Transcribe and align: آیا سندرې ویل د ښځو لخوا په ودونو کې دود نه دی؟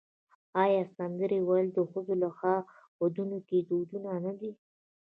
آیا 0.63 0.83
سندرې 0.95 1.39
ویل 1.43 1.67
د 1.73 1.79
ښځو 1.91 2.13
لخوا 2.23 2.55
په 2.65 2.71
ودونو 3.03 3.37
کې 3.47 3.57
دود 3.69 3.89
نه 4.25 4.31
دی؟ 4.39 4.51